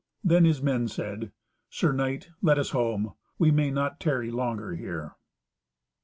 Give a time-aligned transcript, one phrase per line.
[0.23, 1.31] Then his men said,
[1.69, 3.13] "Sir knight, let us home.
[3.37, 5.11] We may not tarry longer here."